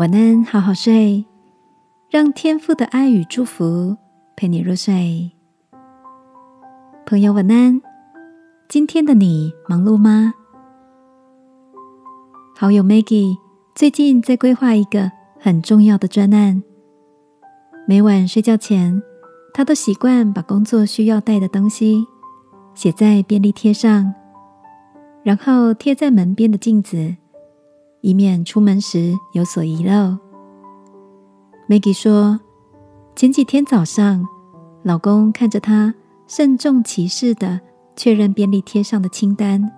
[0.00, 1.26] 晚安，好好睡，
[2.08, 3.98] 让天父的爱与祝福
[4.34, 5.30] 陪你入睡。
[7.04, 7.82] 朋友，晚安。
[8.66, 10.32] 今天的你忙碌吗？
[12.56, 13.36] 好友 Maggie
[13.74, 16.62] 最近在规划一个很重要的专案。
[17.86, 19.02] 每晚睡觉前，
[19.52, 22.06] 他都习惯把工作需要带的东西
[22.74, 24.14] 写在便利贴上，
[25.22, 27.16] 然后贴在门边的镜子。
[28.02, 30.16] 以免出门时有所遗漏。
[31.68, 32.40] Maggie 说
[33.14, 34.26] ：“前几天早上，
[34.82, 35.94] 老公看着她
[36.26, 37.60] 慎重其事的
[37.94, 39.70] 确认便利贴上的清单，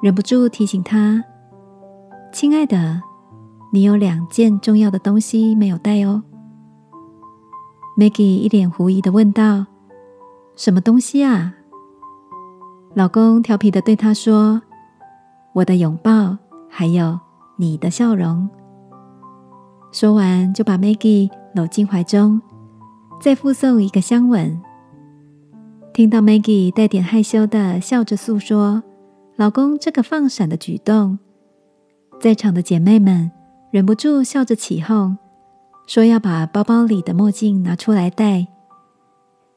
[0.00, 1.22] 忍不住提醒她
[2.32, 3.02] ：‘亲爱的，
[3.72, 6.22] 你有两件重要的东西没有带哦。
[7.98, 9.66] ’”Maggie 一脸狐疑的问道
[10.56, 11.54] ：“什么东西啊？”
[12.94, 14.62] 老公调皮的对她说
[15.52, 16.38] ：“我的拥抱。”
[16.68, 17.18] 还有
[17.56, 18.48] 你的笑容。
[19.90, 22.40] 说完，就把 Maggie 搂进怀中，
[23.20, 24.60] 再附送一个香吻。
[25.94, 28.82] 听到 Maggie 带点害羞的笑着诉说
[29.36, 31.18] 老公这个放闪的举动，
[32.20, 33.30] 在场的姐妹们
[33.70, 35.16] 忍不住笑着起哄，
[35.86, 38.46] 说要把包包里的墨镜拿出来戴，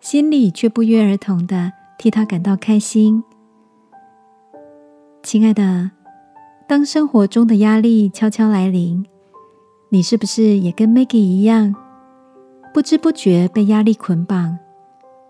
[0.00, 3.22] 心里却不约而同的替他感到开心。
[5.22, 5.99] 亲爱的。
[6.70, 9.04] 当生活中的压力悄悄来临，
[9.88, 11.74] 你是不是也跟 Maggie 一样，
[12.72, 14.56] 不知不觉被压力捆绑，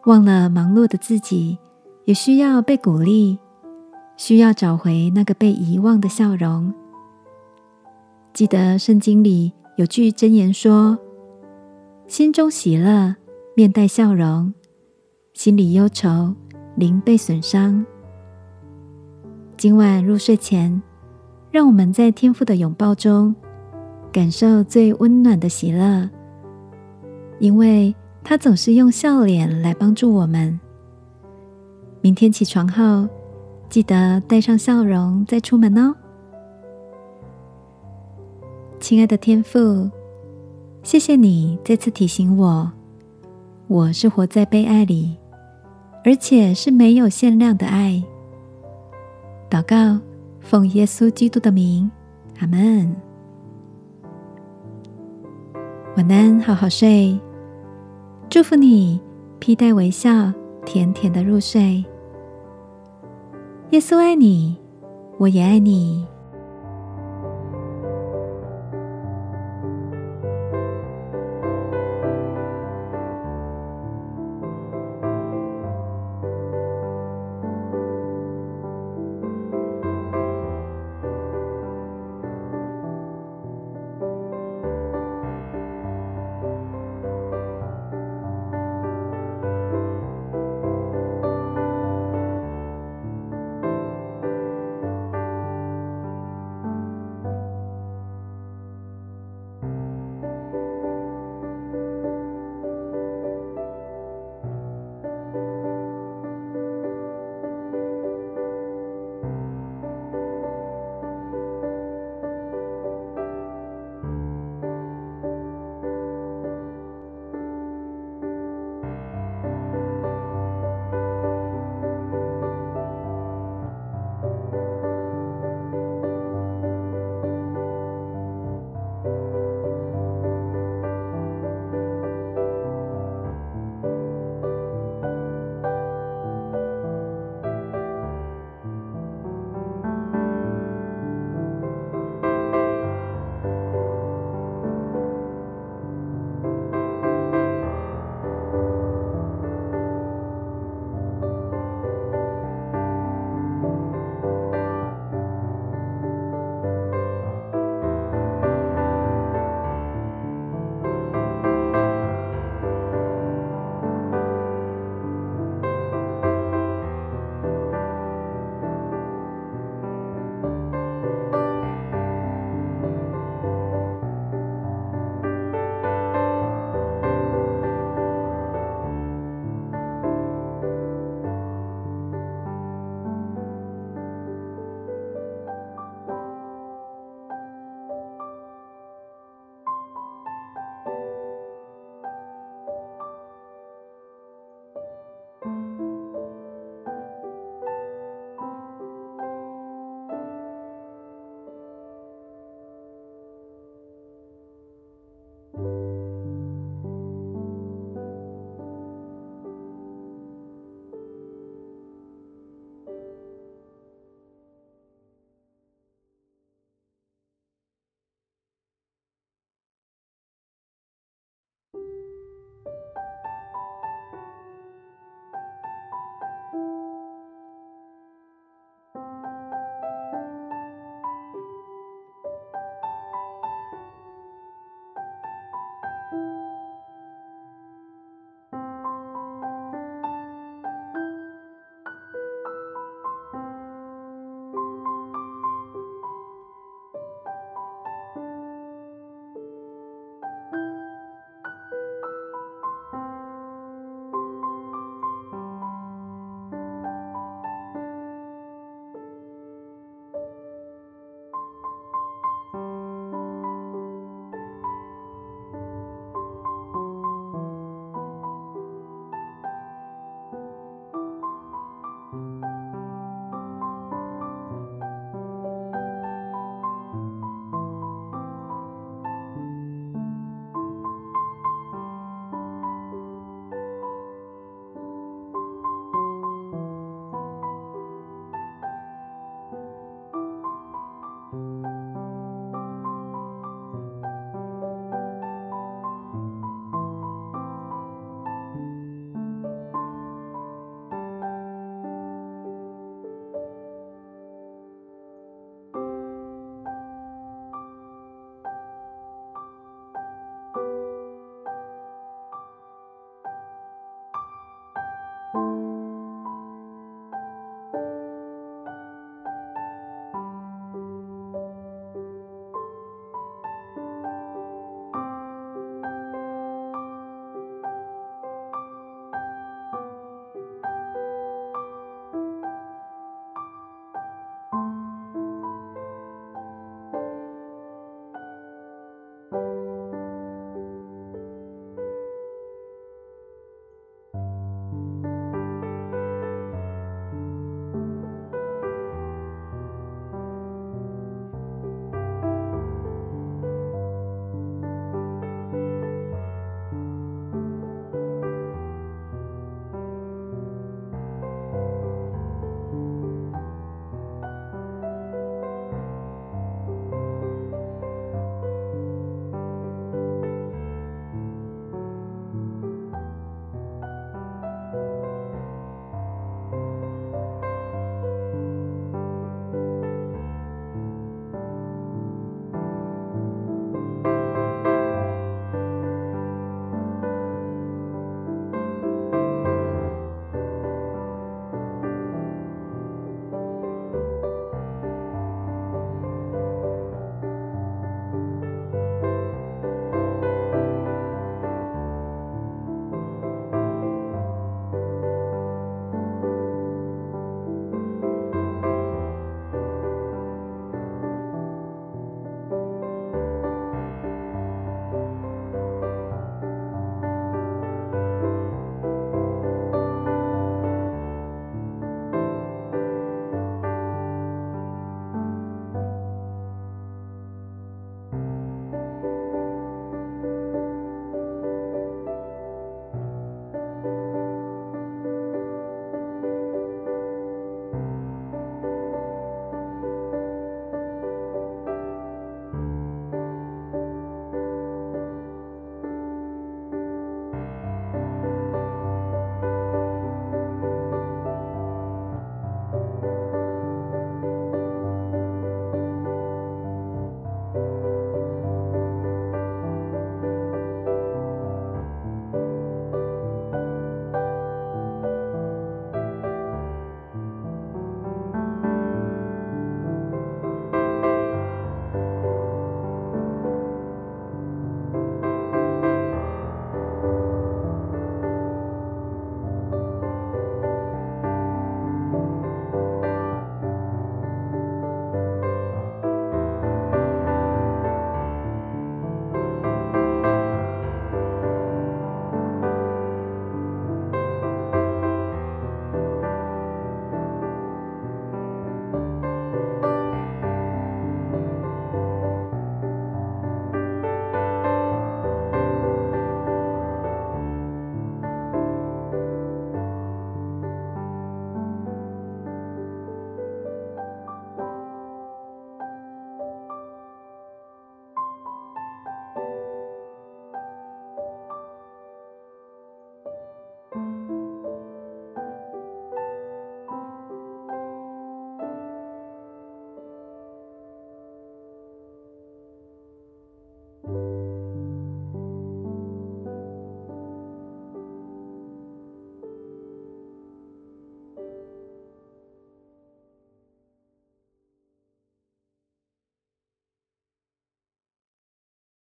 [0.04, 1.56] 忘了忙碌的自己
[2.04, 3.38] 也需要被鼓励，
[4.18, 6.74] 需要找回那个被遗忘的笑容？
[8.34, 10.98] 记得圣经里有句箴言说
[12.06, 13.16] ：“心中喜乐，
[13.56, 14.52] 面带笑容；
[15.32, 16.34] 心里忧愁，
[16.76, 17.82] 灵被损伤。”
[19.56, 20.82] 今晚入睡前。
[21.50, 23.34] 让我们在天父的拥抱中
[24.12, 26.08] 感受最温暖的喜乐，
[27.40, 30.58] 因为他总是用笑脸来帮助我们。
[32.00, 33.08] 明天起床后，
[33.68, 35.94] 记得带上笑容再出门哦。
[38.78, 39.90] 亲爱的天父，
[40.82, 42.70] 谢谢你再次提醒我，
[43.66, 45.16] 我是活在被爱里，
[46.04, 48.02] 而且是没有限量的爱。
[49.50, 50.00] 祷告。
[50.40, 51.90] 奉耶稣基督的名，
[52.40, 52.96] 阿门。
[55.96, 57.18] 晚安，好好睡。
[58.28, 59.00] 祝福你，
[59.38, 60.32] 披戴微笑，
[60.64, 61.84] 甜甜的入睡。
[63.70, 64.56] 耶稣爱你，
[65.18, 66.06] 我也爱你。